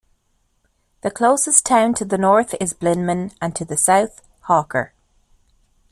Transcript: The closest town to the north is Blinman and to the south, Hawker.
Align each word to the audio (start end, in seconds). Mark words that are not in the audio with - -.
The 1.01 1.11
closest 1.11 1.63
town 1.63 1.93
to 1.93 2.05
the 2.05 2.17
north 2.17 2.55
is 2.59 2.73
Blinman 2.73 3.35
and 3.39 3.55
to 3.55 3.63
the 3.65 3.77
south, 3.77 4.23
Hawker. 4.45 4.93